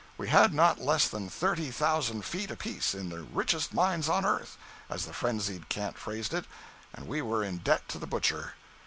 We 0.17 0.29
had 0.29 0.51
not 0.51 0.81
less 0.81 1.07
than 1.07 1.29
thirty 1.29 1.69
thousand 1.69 2.25
"feet" 2.25 2.49
apiece 2.49 2.95
in 2.95 3.09
the 3.09 3.21
"richest 3.21 3.71
mines 3.71 4.09
on 4.09 4.25
earth" 4.25 4.57
as 4.89 5.05
the 5.05 5.13
frenzied 5.13 5.69
cant 5.69 5.95
phrased 5.95 6.33
it—and 6.33 7.05
were 7.07 7.43
in 7.43 7.59
debt 7.59 7.87
to 7.89 7.99
the 7.99 8.07
butcher. 8.07 8.55